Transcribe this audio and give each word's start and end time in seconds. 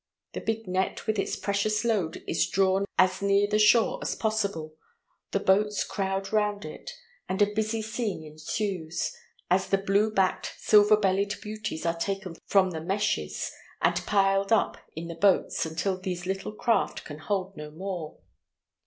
The 0.33 0.41
big 0.41 0.67
net 0.67 1.05
with 1.05 1.19
its 1.19 1.35
precious 1.35 1.85
load 1.85 2.23
is 2.27 2.47
drawn 2.47 2.85
as 2.97 3.21
near 3.21 3.45
the 3.47 3.59
shore 3.59 3.99
as 4.01 4.15
possible, 4.15 4.73
the 5.29 5.39
boats 5.39 5.83
crowd 5.83 6.33
round 6.33 6.65
it, 6.65 6.89
and 7.29 7.39
a 7.39 7.53
busy 7.53 7.83
scene 7.83 8.23
ensues, 8.23 9.15
as 9.51 9.67
the 9.67 9.77
blue 9.77 10.11
backed, 10.11 10.55
silver 10.57 10.97
bellied 10.97 11.35
beauties 11.41 11.85
are 11.85 11.93
taken 11.99 12.35
from 12.47 12.71
the 12.71 12.81
meshes, 12.81 13.51
and 13.79 14.03
piled 14.07 14.51
up 14.51 14.75
in 14.95 15.07
the 15.07 15.13
boats 15.13 15.67
until 15.67 15.99
these 15.99 16.25
little 16.25 16.53
craft 16.53 17.03
can 17.05 17.19
hold 17.19 17.55
no 17.55 17.69
more. 17.69 18.17